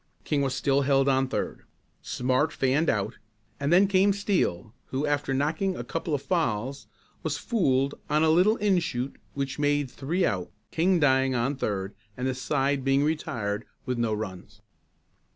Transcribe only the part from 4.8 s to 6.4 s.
who, after knocking a couple of